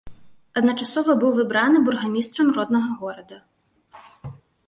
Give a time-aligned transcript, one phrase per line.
[0.61, 3.41] Адначасова быў выбраны бургамістрам роднага горада.